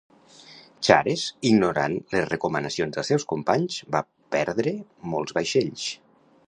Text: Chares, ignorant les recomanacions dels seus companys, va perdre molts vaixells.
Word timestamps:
Chares, 0.87 1.25
ignorant 1.49 1.97
les 2.15 2.25
recomanacions 2.31 2.97
dels 2.97 3.13
seus 3.15 3.27
companys, 3.35 3.79
va 3.97 4.05
perdre 4.37 4.77
molts 5.15 5.39
vaixells. 5.41 5.89